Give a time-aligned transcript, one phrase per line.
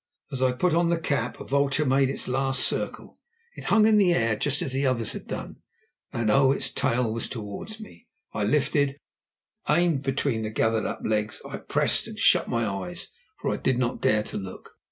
[0.31, 3.19] As I put on the cap a vulture made its last circle.
[3.53, 5.57] It hung in the air just as the others had done,
[6.11, 6.51] and oh!
[6.51, 8.07] its tail was towards me.
[8.33, 8.97] I lifted,
[9.67, 13.09] I aimed between the gathered up legs, I pressed and shut my eyes,
[13.39, 14.71] for I did not dare to look.